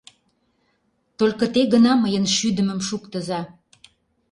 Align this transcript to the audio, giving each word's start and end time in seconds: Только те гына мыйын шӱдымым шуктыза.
Только 1.19 1.43
те 1.53 1.61
гына 1.73 1.91
мыйын 2.03 2.25
шӱдымым 2.35 2.79
шуктыза. 2.87 3.41